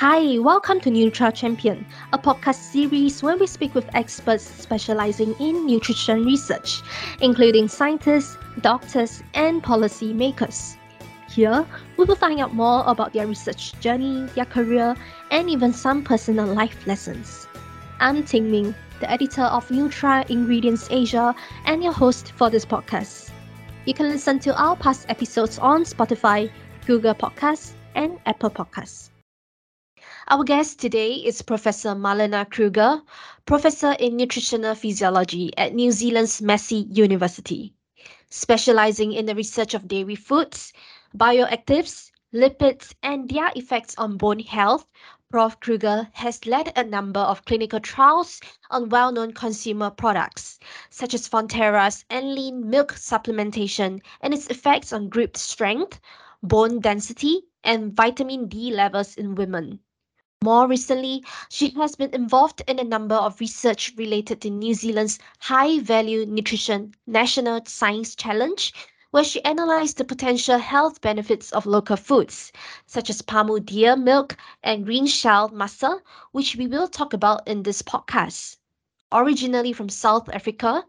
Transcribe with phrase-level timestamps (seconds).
[0.00, 5.66] Hi, welcome to Nutra Champion, a podcast series where we speak with experts specializing in
[5.66, 6.82] nutrition research,
[7.22, 10.76] including scientists, doctors, and policy makers.
[11.30, 11.64] Here,
[11.96, 14.94] we will find out more about their research journey, their career,
[15.30, 17.46] and even some personal life lessons.
[17.98, 23.30] I'm Ting Ming, the editor of Nutra Ingredients Asia and your host for this podcast.
[23.86, 26.50] You can listen to our past episodes on Spotify,
[26.86, 29.08] Google Podcasts, and Apple Podcasts.
[30.28, 33.00] Our guest today is Professor Marlena Kruger,
[33.44, 37.74] Professor in Nutritional Physiology at New Zealand's Massey University.
[38.28, 40.72] Specializing in the research of dairy foods,
[41.16, 44.88] bioactives, lipids, and their effects on bone health,
[45.30, 45.60] Prof.
[45.60, 50.58] Kruger has led a number of clinical trials on well known consumer products,
[50.90, 56.00] such as Fonterra's Anlene milk supplementation and its effects on grip strength,
[56.42, 59.78] bone density, and vitamin D levels in women.
[60.46, 65.18] More recently, she has been involved in a number of research related to New Zealand's
[65.40, 68.72] High Value Nutrition National Science Challenge,
[69.10, 72.52] where she analyzed the potential health benefits of local foods,
[72.86, 77.64] such as Pamu deer milk and green shell mussel, which we will talk about in
[77.64, 78.58] this podcast.
[79.10, 80.84] Originally from South Africa,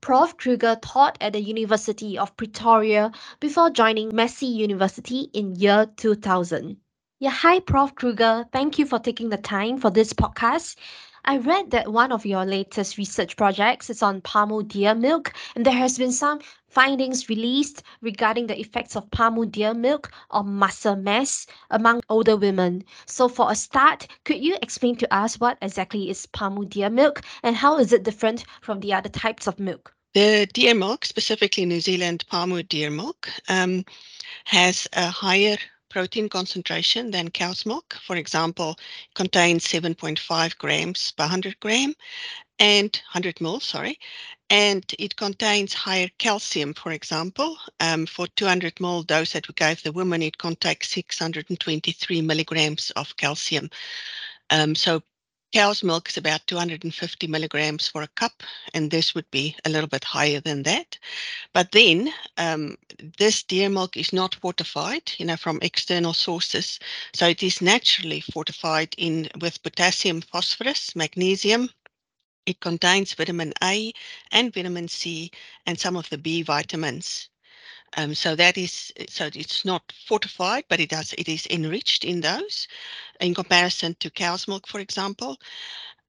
[0.00, 0.38] Prof.
[0.38, 6.78] Kruger taught at the University of Pretoria before joining Massey University in year 2000.
[7.24, 7.94] Yeah, hi, Prof.
[7.94, 8.44] Kruger.
[8.52, 10.76] Thank you for taking the time for this podcast.
[11.24, 15.64] I read that one of your latest research projects is on Pamu deer milk, and
[15.64, 20.96] there has been some findings released regarding the effects of Pamu deer milk on muscle
[20.96, 22.84] mass among older women.
[23.06, 27.22] So, for a start, could you explain to us what exactly is Pamu deer milk
[27.42, 29.94] and how is it different from the other types of milk?
[30.12, 33.86] The deer milk, specifically New Zealand Pamu deer milk, um,
[34.44, 35.56] has a higher
[35.94, 37.96] protein concentration than cow's milk.
[38.04, 38.76] For example,
[39.14, 41.94] contains 7.5 grams per 100 gram
[42.58, 44.00] and 100 ml, sorry,
[44.50, 47.56] and it contains higher calcium, for example.
[47.78, 53.16] Um, for 200 ml dose that we gave the woman, it contains 623 milligrams of
[53.16, 53.70] calcium.
[54.50, 55.00] Um, so
[55.54, 58.42] Cow's milk is about 250 milligrams for a cup,
[58.74, 60.98] and this would be a little bit higher than that.
[61.54, 62.76] But then um,
[63.18, 66.80] this deer milk is not fortified, you know, from external sources.
[67.14, 71.70] So it is naturally fortified in with potassium, phosphorus, magnesium,
[72.46, 73.92] it contains vitamin A
[74.32, 75.30] and vitamin C
[75.66, 77.30] and some of the B vitamins.
[77.96, 82.20] Um, so that is so it's not fortified, but it does it is enriched in
[82.20, 82.66] those
[83.20, 85.38] in comparison to cow's milk, for example.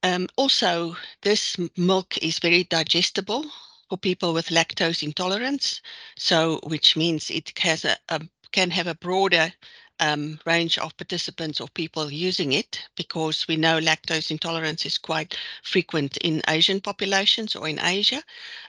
[0.04, 3.46] Um, also, this milk is very digestible
[3.90, 5.82] for people with lactose intolerance,
[6.18, 8.22] so which means it has a, a
[8.52, 9.52] can have a broader
[10.00, 15.38] um, range of participants or people using it because we know lactose intolerance is quite
[15.64, 18.24] frequent in Asian populations or in Asia.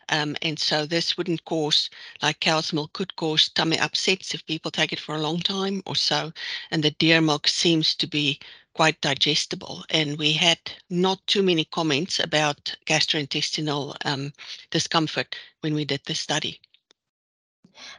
[0.08, 1.90] Um, and so this wouldn't cause,
[2.22, 5.82] like cow's milk could cause tummy upsets if people take it for a long time
[5.86, 6.32] or so.
[6.70, 8.38] And the deer milk seems to be
[8.74, 9.84] quite digestible.
[9.90, 10.58] And we had
[10.90, 14.32] not too many comments about gastrointestinal um,
[14.70, 16.60] discomfort when we did the study.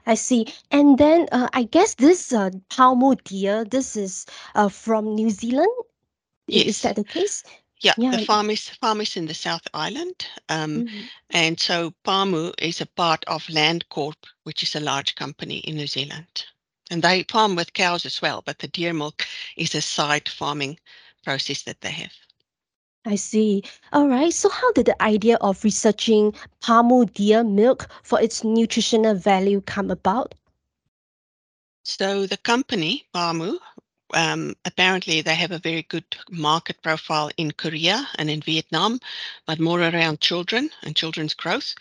[0.06, 0.48] I see.
[0.72, 5.72] And then uh, I guess this uh, Pamu deer, this is uh, from New Zealand.
[6.48, 6.68] Yes.
[6.68, 7.44] Is that the case?
[7.82, 8.12] Yeah, yeah.
[8.12, 11.02] the farm is farm is in the South Island, um, mm-hmm.
[11.30, 15.86] and so Pamu is a part of Landcorp, which is a large company in New
[15.86, 16.46] Zealand,
[16.90, 18.42] and they farm with cows as well.
[18.44, 19.28] But the deer milk
[19.58, 20.80] is a side farming
[21.24, 22.14] process that they have.
[23.08, 23.64] I see.
[23.94, 24.34] All right.
[24.34, 29.90] So, how did the idea of researching Pamu deer milk for its nutritional value come
[29.90, 30.36] about?
[31.84, 33.60] So, the company Pamu,
[34.14, 39.00] um, apparently they have a very good market profile in Korea and in Vietnam,
[39.46, 41.76] but more around children and children's growth.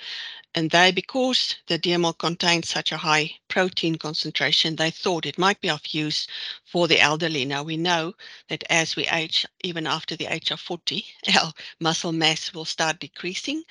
[0.56, 5.60] And they, because the milk contains such a high protein concentration, they thought it might
[5.60, 6.26] be of use
[6.64, 7.44] for the elderly.
[7.44, 8.14] Now we know
[8.48, 11.04] that as we age, even after the age of 40,
[11.42, 13.64] our muscle mass will start decreasing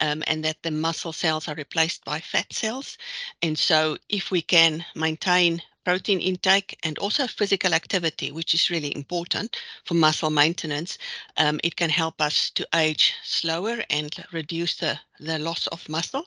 [0.00, 2.98] um, and that the muscle cells are replaced by fat cells.
[3.40, 8.94] And so if we can maintain protein intake and also physical activity, which is really
[8.94, 10.98] important for muscle maintenance.
[11.36, 16.26] Um, it can help us to age slower and reduce the, the loss of muscle.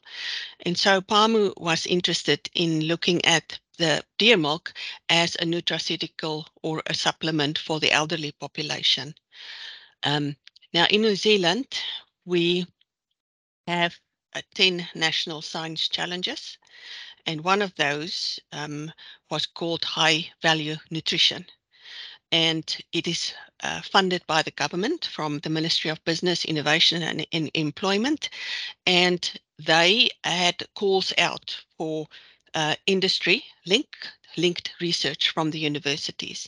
[0.66, 4.74] And so Pamu was interested in looking at the deer milk
[5.10, 9.13] as a nutraceutical or a supplement for the elderly population.
[10.04, 10.36] Um,
[10.74, 11.68] now, in New Zealand,
[12.25, 12.66] we
[13.68, 13.98] have
[14.36, 16.58] uh, 10 national science challenges
[17.25, 18.92] and one of those um,
[19.30, 21.45] was called high value nutrition.
[22.31, 23.33] and it is
[23.63, 28.30] uh, funded by the government from the Ministry of Business, Innovation and, and Employment.
[28.86, 29.22] And
[29.57, 32.07] they had calls out for
[32.54, 33.89] uh, industry link
[34.38, 36.48] linked research from the universities.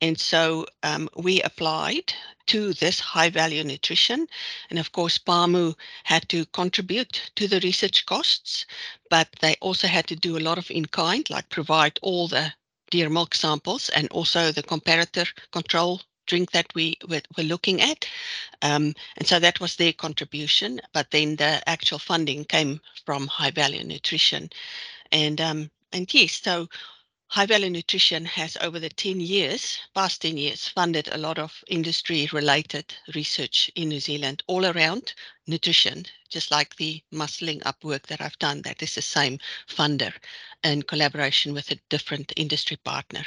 [0.00, 2.14] And so um, we applied
[2.46, 4.26] to this high value nutrition.
[4.70, 8.66] And of course, PAMU had to contribute to the research costs,
[9.10, 12.52] but they also had to do a lot of in kind, like provide all the
[12.90, 18.04] deer milk samples and also the comparator control drink that we were, looking at.
[18.62, 20.80] Um, and so that was their contribution.
[20.92, 24.50] But then the actual funding came from high value nutrition.
[25.12, 26.68] And um, and yes, so
[27.28, 31.64] High Value Nutrition has over the 10 years, past 10 years, funded a lot of
[31.66, 35.12] industry related research in New Zealand all around
[35.46, 38.62] nutrition, just like the muscling up work that I've done.
[38.62, 39.38] That is the same
[39.68, 40.14] funder
[40.62, 43.26] in collaboration with a different industry partner.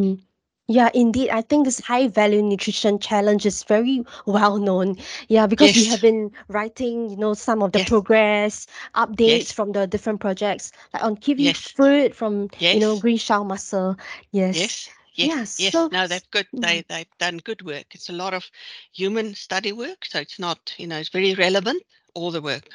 [0.00, 0.20] Mm.
[0.68, 1.30] Yeah, indeed.
[1.30, 4.96] I think this high value nutrition challenge is very well known.
[5.28, 7.80] Yeah, because we have been writing, you know, some of the Yes.
[7.80, 9.52] progress updates Yes.
[9.52, 11.74] from the different projects, like on kiwi Yes.
[11.74, 12.96] fruit from, you know, Yes.
[12.96, 13.96] green shell mussel.
[14.30, 14.70] Yes.
[14.70, 14.88] Yes.
[15.20, 15.58] Yeah, Yes.
[15.58, 15.86] Yes.
[15.86, 16.46] so No, they've good.
[16.54, 16.80] mm.
[16.80, 17.94] They they've done good work.
[17.94, 18.50] It's a lot of
[18.92, 21.82] human study work, so it's not you know it's very relevant.
[22.14, 22.68] All the work.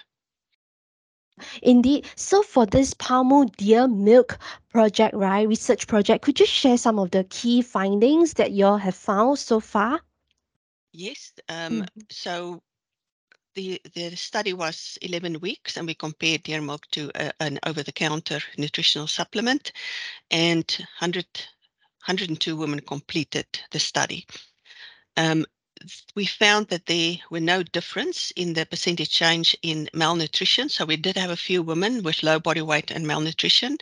[1.62, 2.06] Indeed.
[2.16, 4.38] So for this PAMU Deer Milk
[4.69, 8.78] project, right, research project, could you share some of the key findings that you all
[8.78, 10.01] have found so far?
[10.94, 11.34] Yes.
[11.50, 11.84] Um.
[11.84, 12.12] Mhm.
[12.12, 12.63] So
[13.56, 18.39] the the study was 11 weeks, and we compared deer milk to a, an over-the-counter
[18.57, 19.72] nutritional supplement,
[20.31, 20.66] and
[21.00, 21.25] 100
[22.06, 24.25] 102 women completed the study.
[25.18, 25.45] Um,
[26.16, 30.69] we found that there were no difference in the percentage change in malnutrition.
[30.69, 33.78] So we did have a few women with low body weight and malnutrition,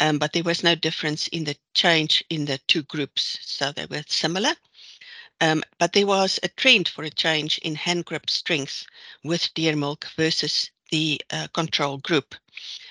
[0.00, 3.38] um, but there was no difference in the change in the two groups.
[3.42, 4.54] So they were similar.
[5.40, 8.84] Um, but there was a trend for a change in hand grip strength
[9.22, 12.34] with deer milk versus the uh, control group.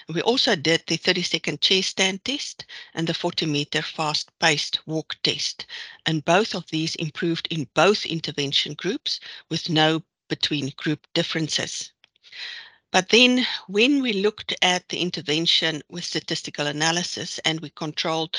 [0.09, 2.65] We also did the 30 second chair stand test
[2.95, 5.67] and the 40 meter fast paced walk test.
[6.07, 9.19] And both of these improved in both intervention groups
[9.49, 11.91] with no between group differences.
[12.91, 18.35] But then when we looked at the intervention with statistical analysis and we controlled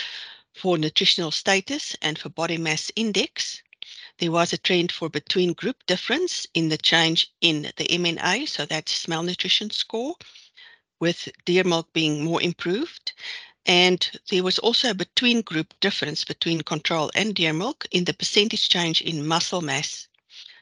[0.54, 3.62] for nutritional status and for body mass index,
[4.22, 8.64] there was a trend for between group difference in the change in the MNA, so
[8.64, 10.14] that's malnutrition score,
[11.00, 13.14] with deer milk being more improved.
[13.66, 18.14] And there was also a between group difference between control and deer milk in the
[18.14, 20.06] percentage change in muscle mass.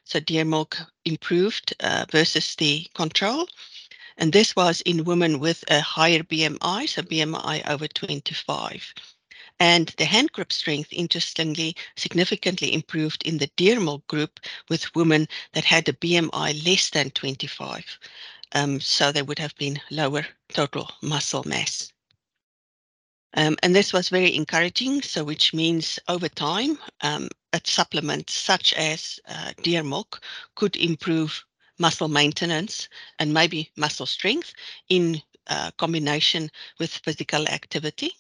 [0.05, 3.47] So deer milk improved uh, versus the control.
[4.17, 8.95] And this was in women with a higher BMI, so BMI over 25.
[9.61, 14.41] And the hand grip strength, interestingly, significantly improved in the deer milk group
[14.71, 17.99] with women that had a BMI less than 25.
[18.53, 21.93] Um, so they would have been lower total muscle mass.
[23.35, 25.03] Um, and this was very encouraging.
[25.03, 30.23] So, which means over time, um, a supplement such as uh, deer milk
[30.57, 31.45] could improve
[31.79, 34.53] muscle maintenance and maybe muscle strength
[34.89, 38.12] in uh, combination with physical activity.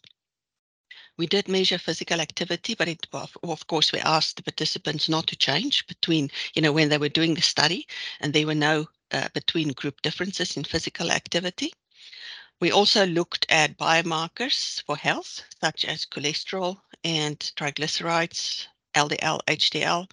[1.20, 5.36] We did measure physical activity, but it, of, course, we asked the participants not to
[5.36, 7.86] change between, you know, when they were doing the study,
[8.20, 11.74] and there were no uh, between group differences in physical activity.
[12.58, 20.10] We also looked at biomarkers for health, such as cholesterol and triglycerides, LDL, HDL,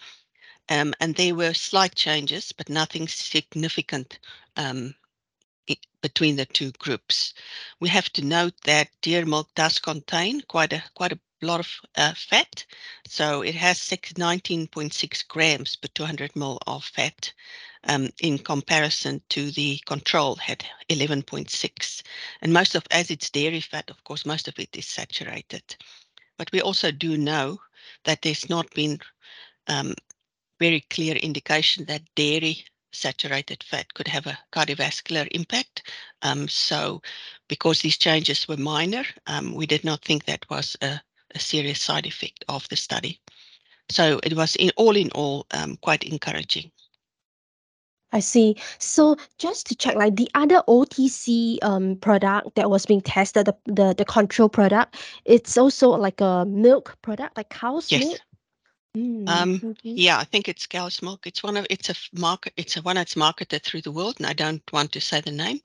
[0.68, 4.20] um, and there were slight changes, but nothing significant
[4.58, 4.94] um,
[6.08, 7.34] between the two groups.
[7.82, 11.70] We have to note that deer milk does contain quite a quite a lot of
[11.98, 12.66] uh, fat,
[13.06, 17.34] so it has 19.6 grams per 200 ml of fat,
[17.84, 22.02] um, in comparison to the control had 11.6.
[22.42, 25.76] And most of, as it's dairy fat, of course, most of it is saturated.
[26.38, 27.60] But we also do know
[28.06, 29.00] that there's not been
[29.68, 29.94] um,
[30.60, 32.66] very clear indication that dairy
[32.98, 35.92] saturated fat could have a cardiovascular impact.
[36.22, 37.02] Um, so
[37.48, 41.00] because these changes were minor, um, we did not think that was a,
[41.36, 43.20] a, serious side effect of the study.
[43.90, 46.72] So it was in all in all um, quite encouraging.
[48.14, 48.56] I see.
[48.80, 53.56] So just to check, like the other OTC um product that was being tested, the
[53.66, 58.06] the, the control product, it's also like a milk product, like cow's yes.
[58.06, 58.20] milk.
[58.96, 59.64] Mm, um.
[59.96, 61.26] Yeah, I think it's cow's milk.
[61.28, 62.54] It's one of it's a market.
[62.58, 65.32] It's a one that's marketed through the world, and I don't want to say the
[65.32, 65.62] name.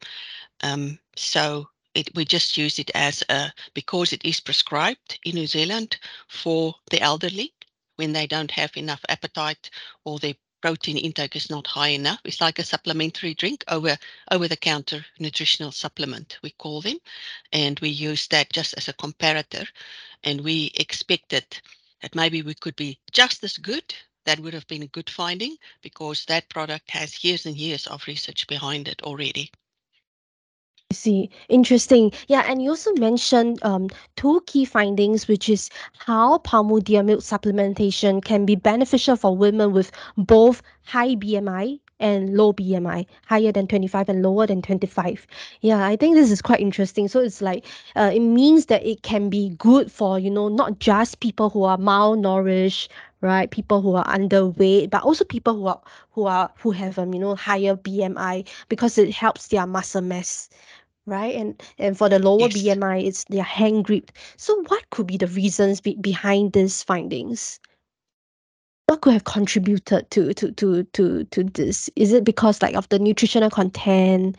[0.63, 5.47] Um, so it, we just use it as a because it is prescribed in New
[5.47, 5.99] Zealand
[6.29, 7.53] for the elderly.
[7.97, 9.71] when they don't have enough appetite
[10.05, 12.21] or their protein intake is not high enough.
[12.25, 13.97] It's like a supplementary drink over
[14.31, 16.99] over the counter nutritional supplement we call them,
[17.53, 19.67] and we use that just as a comparator,
[20.25, 21.63] and we expected that
[22.11, 23.95] maybe we could be just as good.
[24.25, 28.07] That would have been a good finding because that product has years and years of
[28.07, 29.51] research behind it already.
[30.77, 31.31] I see.
[31.49, 32.13] Interesting.
[32.29, 37.21] Yeah, and you also mentioned um, two key findings, which is how Pamu deer milk
[37.21, 43.67] supplementation can be beneficial for women with both high BMI and low BMI, higher than
[43.69, 45.27] 25 and lower than 25.
[45.63, 47.09] Yeah, I think this is quite interesting.
[47.09, 47.65] So it's like,
[47.97, 51.65] uh, it means that it can be good for, you know, not just people who
[51.65, 52.89] are malnourished,
[53.23, 53.51] right?
[53.51, 55.81] People who are underweight, but also people who are
[56.13, 60.51] who are who have um, you know, higher BMI because it helps their muscle mass
[61.07, 61.35] right?
[61.35, 62.49] And and for the lower Yes.
[62.49, 64.13] BMI, it's their hand grip.
[64.37, 67.61] So what could be the reasons be, behind these findings?
[68.93, 71.89] What could have contributed to to to to to this?
[71.97, 74.37] Is it because like of the nutritional content,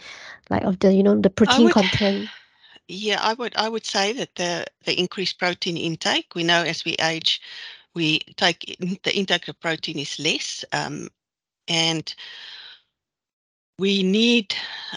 [0.52, 2.30] like of the you know the protein would- content?
[2.88, 6.36] Yeah, I would I would say that the the increased protein intake.
[6.36, 7.42] We know as we age,
[7.96, 11.10] we take the intake of protein is less, um,
[11.68, 12.14] and
[13.80, 14.54] we need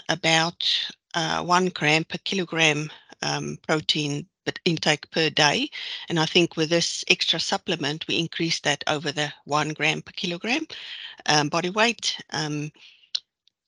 [0.07, 0.69] about
[1.15, 2.91] uh, one gram per kilogram
[3.23, 5.69] um, protein but intake per day.
[6.07, 10.13] And I think with this extra supplement, we increase that over the one gram per
[10.13, 10.65] kilogram
[11.25, 12.17] um, body weight.
[12.31, 12.71] Um,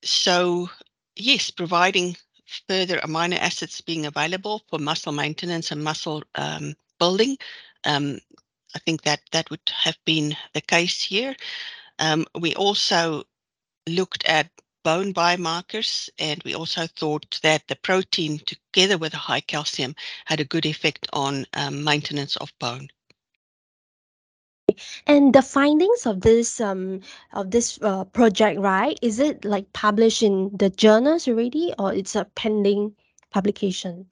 [0.02, 0.70] so
[1.18, 2.16] yes, providing
[2.68, 7.38] further amino acids being available for muscle maintenance and muscle um, building.
[7.84, 8.20] Um,
[8.74, 11.36] I think that that would have been the case here.
[12.00, 13.24] Um, we also
[13.86, 14.48] looked at
[14.90, 19.94] bone biomarkers, and we also thought that the protein, together with the high calcium,
[20.26, 22.88] had a good effect on um, maintenance of bone.
[25.06, 27.02] And the findings of this um
[27.34, 28.98] of this uh, project, right?
[29.04, 32.96] Is it like published in the journals already, or it's a pending
[33.30, 34.08] publication?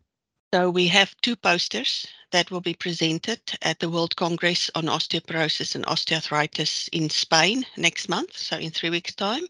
[0.54, 5.76] So we have two posters that will be presented at the World Congress on Osteoporosis
[5.76, 9.46] and Osteoarthritis in Spain next month, so in three weeks' time.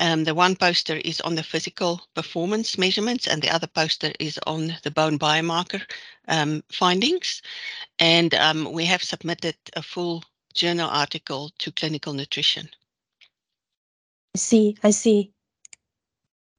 [0.00, 4.40] Um, the one poster is on the physical performance measurements, and the other poster is
[4.46, 5.82] on the bone biomarker
[6.26, 7.42] um, findings.
[7.98, 12.70] And um, we have submitted a full journal article to Clinical Nutrition.
[14.34, 15.32] I see, I see.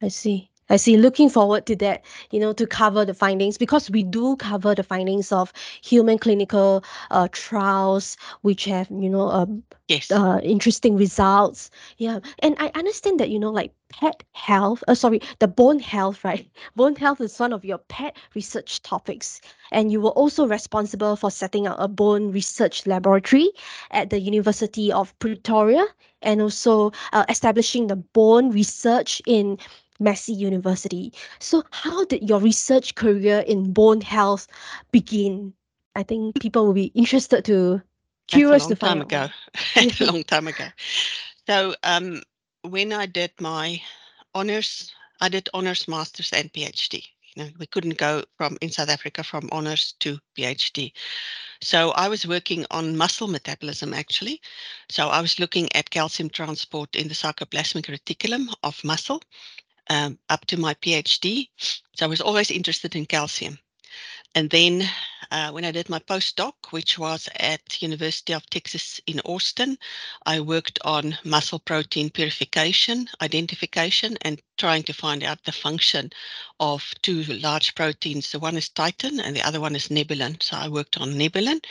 [0.04, 0.51] I see.
[0.72, 0.98] I see.
[0.98, 4.84] Looking forward to that, you know, to cover the findings because we do cover the
[4.84, 10.12] findings of human clinical uh, trials, which have, you know, um, Yes.
[10.12, 11.70] uh, interesting results.
[11.98, 14.84] Yeah, and I understand that you know, like pet health.
[14.88, 16.50] Uh, sorry, the bone health, right?
[16.76, 21.30] Bone health is one of your pet research topics, and you were also responsible for
[21.32, 23.50] setting up a bone research laboratory
[23.92, 25.86] at the University of Pretoria,
[26.22, 29.58] and also uh, establishing the bone research in
[30.02, 31.14] Massey University.
[31.40, 34.48] So, how did your research career in bone health
[34.92, 35.54] begin?
[35.96, 37.82] I think people will be interested to
[38.28, 39.32] curious to a long find out
[39.76, 40.04] ago.
[40.06, 40.66] a long time ago.
[41.48, 42.22] So um,
[42.62, 43.82] when I did my
[44.34, 47.04] honors, I did honors, masters, and PhD.
[47.36, 50.92] You know, we couldn't go from in South Africa from honors to PhD.
[51.62, 54.42] So I was working on muscle metabolism actually.
[54.90, 59.22] So I was looking at calcium transport in the sarcoplasmic reticulum of muscle
[59.90, 61.50] um, up to my PhD.
[61.58, 63.60] So I was always interested in calcium.
[64.34, 64.90] And then
[65.30, 69.78] uh, when I did my postdoc, which was at University of Texas in Austin,
[70.26, 76.12] I worked on muscle protein purification, identification, and trying to find out the function
[76.62, 78.32] of two large proteins.
[78.32, 80.42] The one is titin and the other one is nebulin.
[80.42, 81.62] So I worked on nebulin.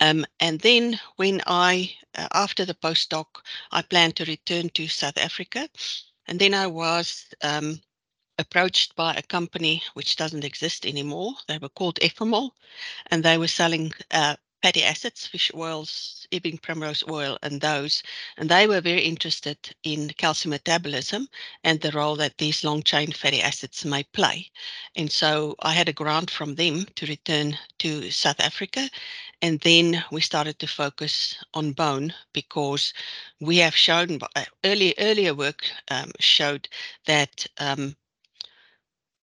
[0.00, 3.26] Um, and then when I, uh, after the postdoc,
[3.70, 5.68] I planned to return to South Africa.
[6.26, 7.80] And then I was um,
[8.38, 11.34] approached by a company which doesn't exist anymore.
[11.48, 12.50] They were called Efamol,
[13.10, 18.02] and they were selling uh, fatty acids, fish oils, evening primrose oil, and those.
[18.38, 21.28] And they were very interested in calcium metabolism
[21.64, 24.50] and the role that these long chain fatty acids may play.
[24.96, 28.88] And so I had a grant from them to return to South Africa.
[29.42, 32.94] And then we started to focus on bone because
[33.40, 36.70] we have shown uh, early earlier work um, showed
[37.04, 37.96] that um,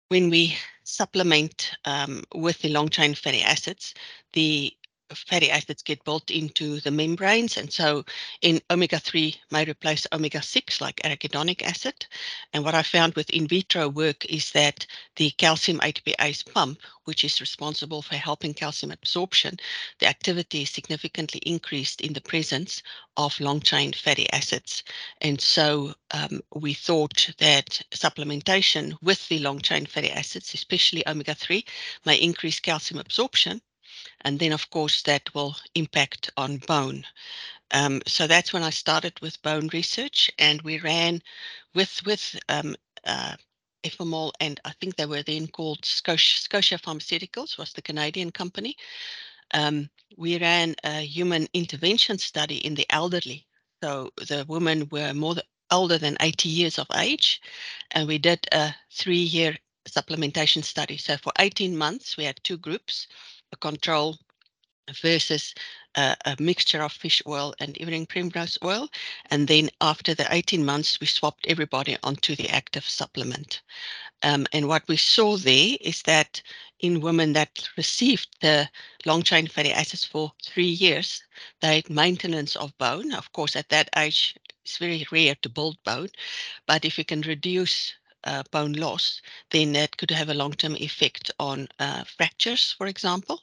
[0.09, 3.95] when we supplement um, with the long chain fatty acids,
[4.33, 4.71] the
[5.15, 7.57] fatty acids get built into the membranes.
[7.57, 8.05] And so
[8.41, 12.05] in omega 3 may replace omega 6, like arachidonic acid.
[12.53, 17.23] And what I found with in vitro work is that the calcium ATPase pump, which
[17.23, 19.57] is responsible for helping calcium absorption,
[19.99, 22.81] the activity is significantly increased in the presence
[23.17, 24.83] of long chain fatty acids.
[25.21, 31.35] And so um, we thought that supplementation with the long chain fatty acids, especially omega
[31.35, 31.65] 3,
[32.05, 33.61] may increase calcium absorption
[34.21, 37.05] and then of course that will impact on bone.
[37.71, 41.21] Um, so that's when I started with bone research, and we ran
[41.73, 43.35] with with um, uh,
[44.39, 48.77] and I think they were then called Scotia, Scotia Pharmaceuticals, was the Canadian company.
[49.53, 53.45] Um, we ran a human intervention study in the elderly.
[53.83, 55.35] So the women were more
[55.69, 57.41] older than 80 years of age,
[57.91, 59.57] and we did a three-year
[59.89, 60.97] supplementation study.
[60.97, 63.07] So for 18 months, we had two groups
[63.55, 64.17] control
[65.01, 65.53] versus
[65.95, 68.89] uh, a mixture of fish oil and evening primrose oil.
[69.29, 73.61] And then after the 18 months, we swapped everybody onto the active supplement.
[74.23, 76.41] Um, and what we saw there is that
[76.79, 78.69] in women that received the
[79.05, 81.23] long chain fatty acids for three years,
[81.61, 83.13] they had maintenance of bone.
[83.13, 86.09] Of course, at that age, it's very rare to build bone,
[86.65, 87.93] but if you can reduce
[88.25, 93.41] uh, bone loss, then that could have a long-term effect on uh, fractures, for example.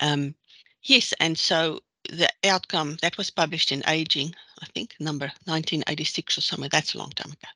[0.00, 0.34] Um,
[0.82, 6.40] yes, and so the outcome that was published in Aging, I think, number 1986 or
[6.40, 6.68] somewhere.
[6.68, 7.48] That's a long time ago.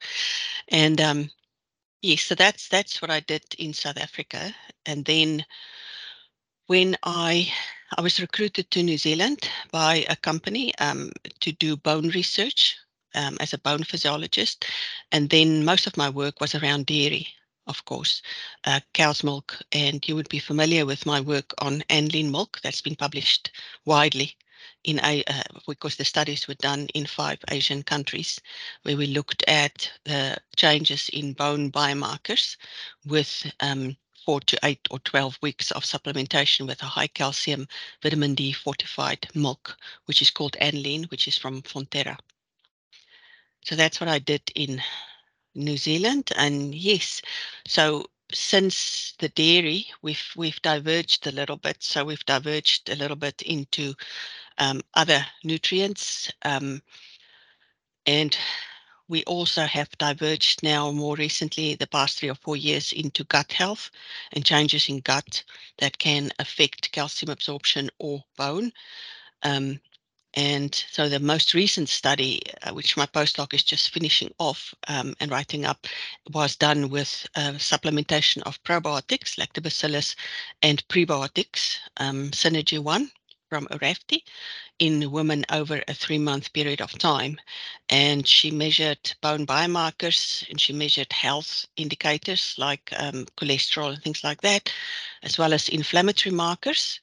[0.68, 1.30] And um,
[2.02, 4.54] yes, so that's that's what I did in South Africa,
[4.86, 5.44] and then
[6.66, 7.52] when I
[7.96, 11.10] I was recruited to New Zealand by a company um,
[11.40, 12.76] to do bone research
[13.18, 14.64] um, as a bone physiologist.
[15.12, 17.26] And then most of my work was around dairy,
[17.66, 18.22] of course,
[18.64, 19.58] uh, cow's milk.
[19.72, 23.50] And you would be familiar with my work on Anlene milk that's been published
[23.84, 24.36] widely
[24.84, 28.40] in a, uh, because the studies were done in five Asian countries
[28.82, 32.56] where we looked at the changes in bone biomarkers
[33.04, 37.66] with um, four to eight or 12 weeks of supplementation with a high calcium
[38.02, 42.16] vitamin D fortified milk, which is called Anlene, which is from Fonterra.
[43.64, 44.82] So that's what I did in
[45.54, 46.32] New Zealand.
[46.36, 47.22] And yes,
[47.66, 51.82] so since the dairy, we've we've diverged a little bit.
[51.82, 53.94] So we've diverged a little bit into
[54.58, 56.30] um, other nutrients.
[56.44, 56.82] Um,
[58.06, 58.36] and
[59.08, 63.52] we also have diverged now more recently, the past three or four years, into gut
[63.52, 63.90] health
[64.32, 65.42] and changes in gut
[65.78, 68.70] that can affect calcium absorption or bone.
[69.42, 69.80] Um,
[70.38, 75.16] and so the most recent study, uh, which my postdoc is just finishing off um,
[75.18, 75.84] and writing up,
[76.32, 80.14] was done with uh, supplementation of probiotics, lactobacillus,
[80.62, 83.10] and prebiotics, um, Synergy 1
[83.48, 84.22] from Orafti,
[84.78, 87.40] in women over a three month period of time.
[87.88, 94.22] And she measured bone biomarkers and she measured health indicators like um, cholesterol and things
[94.22, 94.72] like that,
[95.24, 97.00] as well as inflammatory markers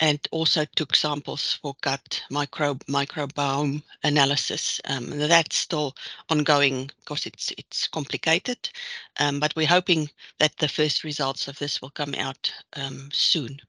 [0.00, 4.80] and also took samples for gut microbe microbiome analysis.
[4.84, 5.94] Um, that's still
[6.28, 8.70] ongoing because it's it's complicated,
[9.18, 13.60] um, but we're hoping that the first results of this will come out um, soon.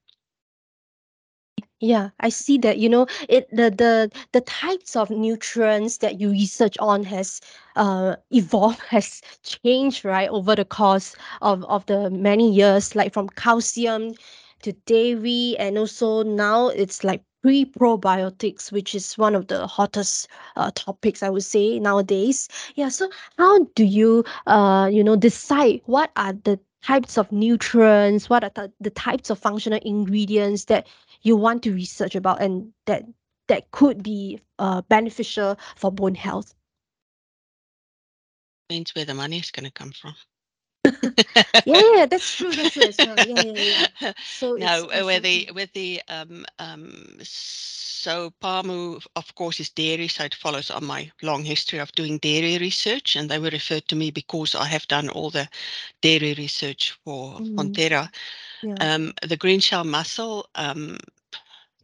[1.80, 6.30] Yeah, I see that, you know, it the the the types of nutrients that you
[6.30, 7.40] research on has
[7.76, 13.28] uh evolved, has changed, right, over the course of of the many years, like from
[13.30, 14.14] calcium
[14.62, 20.70] to dairy and also now it's like pre-probiotics which is one of the hottest uh,
[20.74, 22.48] topics i would say nowadays.
[22.74, 28.28] Yeah so how do you uh you know decide what are the types of nutrients
[28.30, 30.86] what are the, the types of functional ingredients that
[31.22, 33.04] you want to research about and that
[33.50, 36.54] that could be uh, beneficial for bone health?
[38.70, 40.14] Means where the money is going to come from
[41.64, 42.54] yeah, yeah, that's true.
[42.56, 42.92] That's true.
[42.92, 44.12] So, yeah, yeah, yeah.
[44.28, 50.08] So no, uh, with the with the um um so PAMU of course is dairy,
[50.08, 53.88] so it follows on my long history of doing dairy research, and they were referred
[53.88, 55.48] to me because I have done all the
[56.00, 57.46] dairy research for mm.
[57.56, 58.10] Fonterra.
[58.62, 58.74] Yeah.
[58.80, 60.98] Um, the green shell mussel um,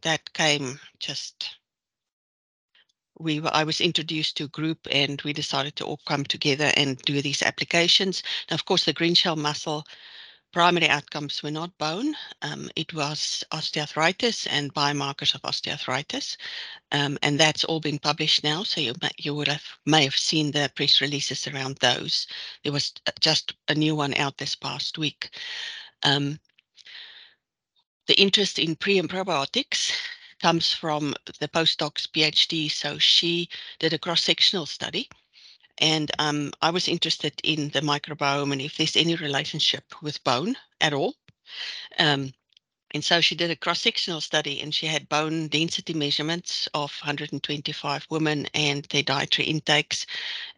[0.01, 1.56] that came just
[3.19, 6.71] we were, I was introduced to a group and we decided to all come together
[6.75, 8.23] and do these applications.
[8.49, 9.85] Now, of course, the green shell mussel
[10.53, 12.15] primary outcomes were not bone.
[12.41, 16.37] Um, it was osteoarthritis and biomarkers of osteoarthritis.
[16.91, 18.63] Um, and that's all been published now.
[18.63, 22.27] So you, you would have may have seen the press releases around those.
[22.63, 25.29] There was uh, just a new one out this past week.
[26.03, 26.39] Um,
[28.07, 29.91] the interest in pre and probiotics
[30.41, 32.71] comes from the postdoc's PhD.
[32.71, 35.09] So she did a cross-sectional study
[35.79, 40.55] and um, I was interested in the microbiome and if there's any relationship with bone
[40.81, 41.15] at all.
[41.99, 42.33] Um,
[42.91, 48.07] and so she did a cross-sectional study and she had bone density measurements of 125
[48.09, 50.05] women and their dietary intakes.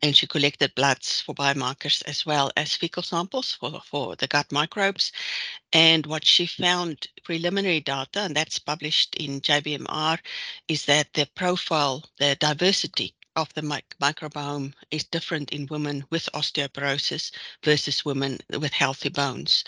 [0.03, 4.51] And she collected bloods for biomarkers as well as fecal samples for, for the gut
[4.51, 5.11] microbes.
[5.73, 10.19] And what she found preliminary data, and that's published in JBMR,
[10.67, 16.29] is that the profile, the diversity of the mic- microbiome is different in women with
[16.35, 17.31] osteoporosis
[17.63, 19.63] versus women with healthy bones.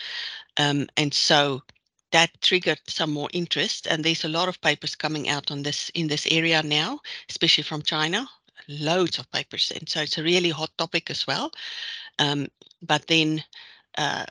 [0.57, 1.63] Um, and so
[2.11, 5.89] that triggered some more interest and there's a lot of papers coming out on this
[5.95, 8.27] in this area now especially from china
[8.67, 11.51] loads of papers and so it's a really hot topic as well
[12.19, 12.47] um,
[12.81, 13.43] but then
[13.97, 14.25] uh,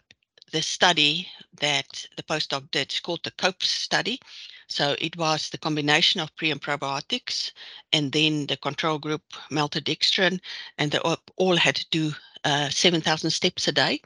[0.53, 1.29] the study
[1.61, 4.21] that the postdoc did is called the COPE study.
[4.69, 7.53] So it was the combination of pre and probiotics,
[7.93, 10.40] and then the control group maltodextrin,
[10.79, 12.12] and they all had to do
[12.45, 14.01] uh, 7,000 steps a day.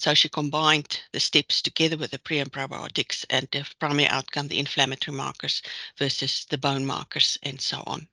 [0.00, 4.48] So she combined the steps together with the pre and probiotics and the primary outcome,
[4.48, 5.62] the inflammatory markers
[5.98, 8.08] versus the bone markers and so on.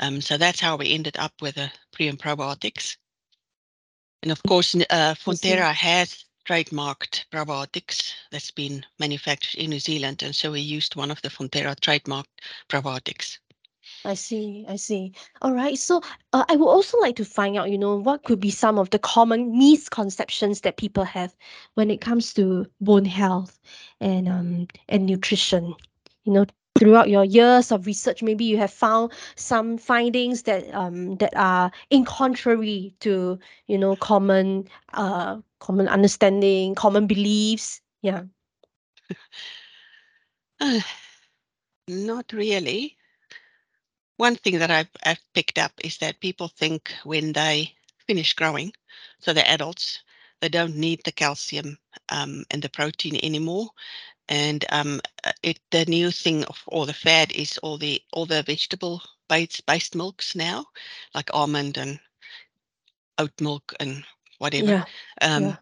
[0.00, 2.96] Um, so that's how we ended up with the pre and probiotics.
[4.22, 10.22] And of course, uh, Fonterra has trademarked probiotics that's been manufactured in New Zealand.
[10.22, 13.38] And so we used one of the Fonterra trademarked probiotics.
[14.02, 15.12] I see, I see.
[15.42, 15.78] All right.
[15.78, 16.00] So
[16.32, 18.90] uh, I would also like to find out, you know, what could be some of
[18.90, 21.34] the common misconceptions that people have
[21.74, 23.58] when it comes to bone health
[24.00, 25.74] and um and nutrition.
[26.24, 26.46] You know,
[26.78, 31.70] throughout your years of research, maybe you have found some findings that um that are
[31.90, 37.80] in contrary to, you know, common uh common understanding, common beliefs.
[38.02, 38.24] Yeah.
[41.88, 42.96] Not really
[44.16, 47.74] one thing that I've, I've picked up is that people think when they
[48.06, 48.72] finish growing,
[49.20, 50.00] so they're adults,
[50.40, 53.70] they don't need the calcium um, and the protein anymore.
[54.28, 58.26] And um, uh, it the new thing of all the fad is all the all
[58.26, 60.66] the vegetable based based milks now,
[61.14, 62.00] like almond and
[63.18, 64.04] oat milk and
[64.38, 64.70] whatever.
[64.70, 64.84] Yeah.
[65.20, 65.56] Um, yeah.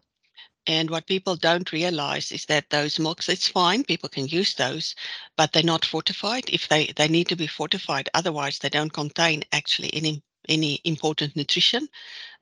[0.65, 4.95] And what people don't realize is that those milks, it's fine, people can use those,
[5.35, 6.49] but they're not fortified.
[6.49, 11.35] If they, they need to be fortified, otherwise they don't contain actually any any important
[11.37, 11.87] nutrition.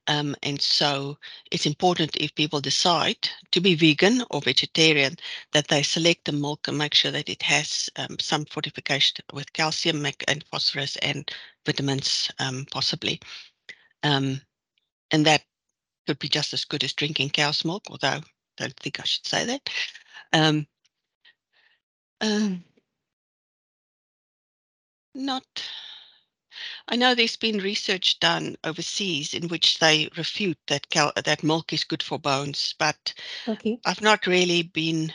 [0.08, 1.18] Um, and so
[1.52, 5.16] it's important if people decide to be vegan or vegetarian
[5.52, 9.54] that they select the milk and make sure that it has um, some fortification with
[9.54, 11.30] calcium and phosphorus and
[11.66, 13.20] vitamins um, possibly.
[14.02, 14.42] Um,
[15.12, 15.44] and that
[16.08, 18.22] could be just as good as drinking cow's milk, although I
[18.58, 19.70] don't think I should say that.
[20.34, 20.68] Um,
[22.22, 22.64] um,
[25.14, 25.44] not.
[26.88, 31.74] I know there's been research done overseas in which they refute that cow, that milk
[31.74, 33.14] is good for bones, but
[33.48, 33.80] okay.
[33.86, 35.14] I've not really been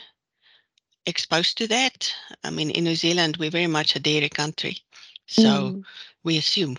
[1.05, 2.13] exposed to that.
[2.43, 4.79] I mean, in New Zealand, we're very much a dairy country,
[5.27, 5.83] so mm
[6.23, 6.77] we assume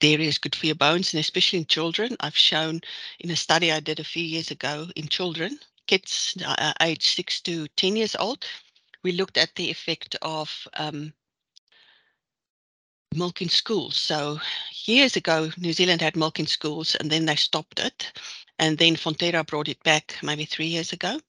[0.00, 2.16] dairy is good for your bones, and especially in children.
[2.20, 2.80] I've shown
[3.20, 7.02] in a study I did a few years ago in children, kids uh, uh aged
[7.02, 8.46] six to 10 years old,
[9.02, 11.12] we looked at the effect of um,
[13.14, 13.96] milk in schools.
[13.96, 14.38] So
[14.84, 18.12] years ago, New Zealand had milk in schools and then they stopped it.
[18.58, 21.20] And then Fonterra brought it back maybe three years ago.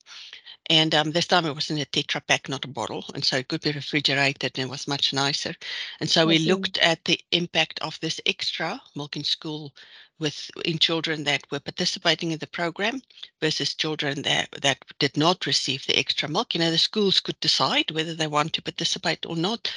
[0.68, 3.04] And um, this time it was in a Tetra Pak, not a bottle.
[3.14, 5.54] And so it could be refrigerated and it was much nicer.
[5.98, 9.72] And so we looked at the impact of this extra milk in school
[10.20, 13.02] with in children that were participating in the program
[13.40, 16.54] versus children that, that did not receive the extra milk.
[16.54, 19.72] You know, the schools could decide whether they want to participate or not.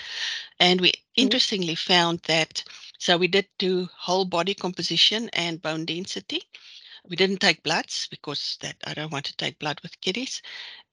[0.60, 2.64] And we interestingly found that,
[3.00, 6.44] so we did do whole body composition and bone density.
[7.10, 10.42] We didn't take bloods because that I don't want to take blood with kiddies.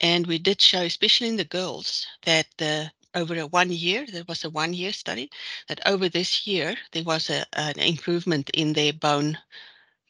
[0.01, 4.25] And we did show, especially in the girls, that the over a one year, there
[4.29, 5.31] was a one year study,
[5.69, 9.39] that over this year, there was a, an improvement in their bone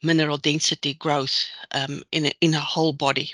[0.03, 3.33] mineral density growth um, in, a, in a whole body.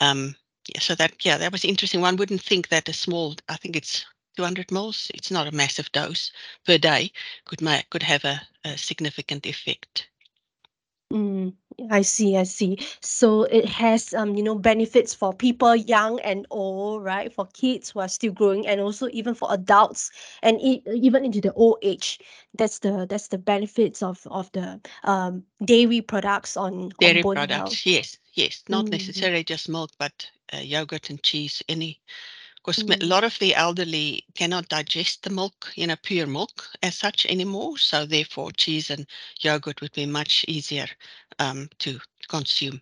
[0.00, 0.36] Um,
[0.78, 2.00] so that, yeah, that was interesting.
[2.00, 4.04] One wouldn't think that a small, I think it's
[4.36, 6.32] 200 mils, it's not a massive dose
[6.64, 7.12] per day,
[7.44, 10.09] could, make, could have a, a significant effect.
[11.12, 11.54] Mm,
[11.90, 12.78] I see, I see.
[13.00, 17.32] So it has, um, you know, benefits for people young and old, right?
[17.32, 20.10] For kids who are still growing, and also even for adults,
[20.42, 22.20] and e- even into the old age.
[22.54, 27.40] That's the that's the benefits of of the um dairy products on Dairy on bone
[27.40, 27.86] products, health.
[27.86, 32.00] yes, yes, not Mm, necessarily just milk, but uh, yogurt and cheese, any
[32.62, 33.02] because mm.
[33.02, 37.26] a lot of the elderly cannot digest the milk, you know, pure milk as such
[37.26, 37.78] anymore.
[37.78, 39.06] So therefore, cheese and
[39.40, 40.86] yogurt would be much easier
[41.38, 42.80] um, to consume.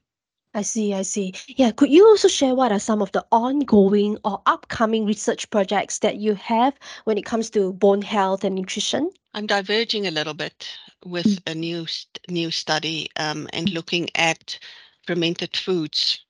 [0.54, 1.34] I see, I see.
[1.46, 5.98] Yeah, could you also share what are some of the ongoing or upcoming research projects
[6.00, 9.10] that you have when it comes to bone health and nutrition?
[9.34, 10.68] I'm diverging a little bit
[11.04, 11.52] with mm.
[11.52, 11.86] a new
[12.28, 13.74] new study um, and mm.
[13.74, 14.58] looking at
[15.06, 16.24] fermented foods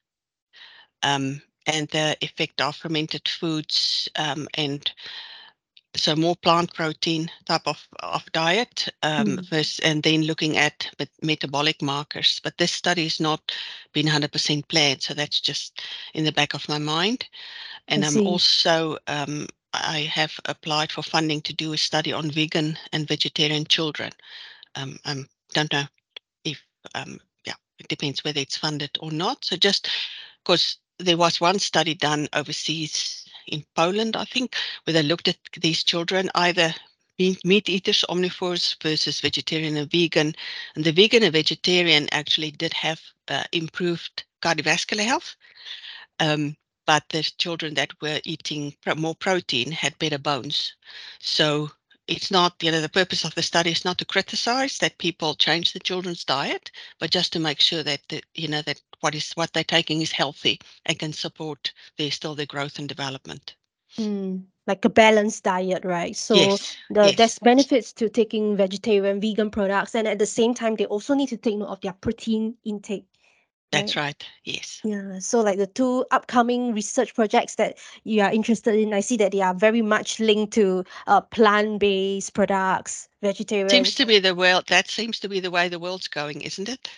[1.03, 4.91] um, and the effect of fermented foods um, and
[5.95, 9.51] so more plant protein type of, of diet um, mm.
[9.51, 10.89] versus, and then looking at
[11.23, 12.41] metabolic markers.
[12.45, 13.53] But this study has not
[13.93, 15.83] been 100% planned so that's just
[16.15, 17.27] in the back of my mind.
[17.89, 22.79] And i'm also um, i have applied for funding to do a study on vegan
[22.93, 24.13] and vegetarian children.
[24.75, 25.85] Um, i don't know
[26.45, 26.63] if
[26.95, 29.45] um, yeah it depends whether it's funded or not.
[29.45, 29.89] So just
[30.45, 35.39] because there was one study done overseas in Poland, I think, where they looked at
[35.61, 36.75] these children either
[37.19, 40.35] meat eaters, omnivores versus vegetarian and vegan.
[40.77, 45.37] And the vegan and vegetarian actually did have uh, improved cardiovascular health.
[46.21, 46.57] Um,
[46.87, 50.75] but the children that were eating more protein had better bones.
[51.21, 51.71] So
[52.09, 55.35] it's not, you know, the purpose of the study is not to criticize that people
[55.35, 59.15] change the children's diet, but just to make sure that, the, you know, that what
[59.15, 63.55] is what they're taking is healthy and can support their still their growth and development.
[63.99, 66.17] Mm, like a balanced diet, right?
[66.17, 67.17] So yes, the, yes.
[67.17, 71.29] there's benefits to taking vegetarian, vegan products, and at the same time, they also need
[71.29, 73.07] to take note of their protein intake.
[73.71, 74.05] That's right.
[74.05, 74.27] right.
[74.45, 74.81] Yes.
[74.85, 75.19] Yeah.
[75.19, 79.33] So like the two upcoming research projects that you are interested in, I see that
[79.33, 83.69] they are very much linked to uh, plant-based products, vegetarian.
[83.69, 84.65] Seems to be the world.
[84.69, 86.89] That seems to be the way the world's going, isn't it?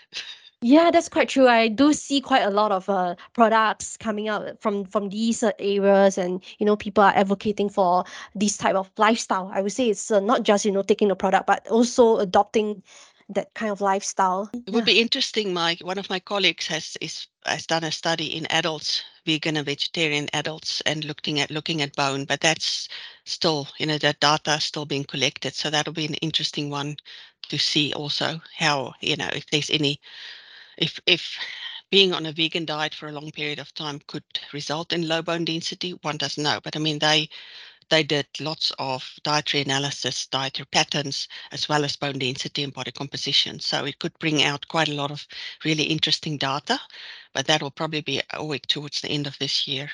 [0.63, 1.49] Yeah, that's quite true.
[1.49, 5.53] I do see quite a lot of uh, products coming out from from these uh,
[5.59, 8.05] areas, and you know, people are advocating for
[8.35, 9.51] this type of lifestyle.
[9.55, 12.83] I would say it's uh, not just you know taking the product, but also adopting
[13.31, 14.51] that kind of lifestyle.
[14.53, 15.55] It would be interesting.
[15.55, 19.67] My one of my colleagues has is has done a study in adults, vegan and
[19.67, 22.89] vegetarian adults, and looking at looking at bone, but that's
[23.25, 25.55] still you know that data is still being collected.
[25.55, 26.97] So that'll be an interesting one
[27.49, 30.01] to see also how you know if there's any
[30.79, 31.39] if if
[31.91, 35.23] being on a vegan diet for a long period of time could result in low
[35.23, 36.61] bone density, one doesn't know.
[36.63, 37.29] But I mean, they
[37.91, 42.93] they did lots of dietary analysis, dietary patterns, as well as bone density and body
[42.93, 43.61] composition.
[43.61, 45.27] So it could bring out quite a lot of
[45.65, 46.81] really interesting data,
[47.35, 49.91] but that will probably be a week towards the end of this year.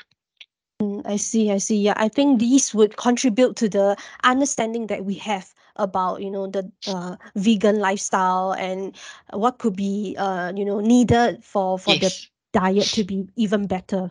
[0.81, 1.79] Mm, I see, I see.
[1.79, 6.47] Yeah, I think these would contribute to the understanding that we have about you know
[6.47, 8.97] the uh, vegan lifestyle and
[9.33, 12.29] what could be uh, you know needed for for yes.
[12.53, 14.11] the diet to be even better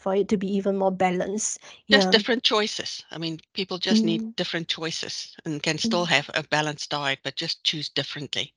[0.00, 1.60] for it to be even more balanced
[1.90, 2.10] just yeah.
[2.10, 4.06] different choices i mean people just mm.
[4.06, 6.08] need different choices and can still mm.
[6.08, 8.52] have a balanced diet but just choose differently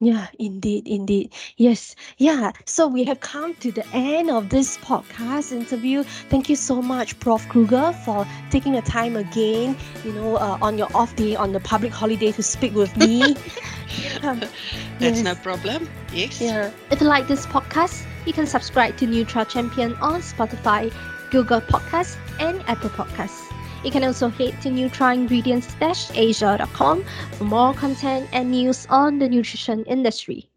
[0.00, 1.32] yeah, indeed, indeed.
[1.56, 2.52] Yes, yeah.
[2.66, 6.04] So we have come to the end of this podcast interview.
[6.30, 7.48] Thank you so much, Prof.
[7.48, 11.58] Kruger, for taking the time again, you know, uh, on your off day, on the
[11.58, 13.34] public holiday to speak with me.
[14.22, 14.52] That's
[15.00, 15.22] yes.
[15.24, 15.88] no problem.
[16.12, 16.40] Yes.
[16.40, 16.70] Yeah.
[16.92, 20.92] If you like this podcast, you can subscribe to Nutra Champion on Spotify,
[21.30, 23.50] Google Podcasts, and Apple Podcasts.
[23.82, 30.50] You can also head to nutraingredients-asia.com for more content and news on the nutrition industry.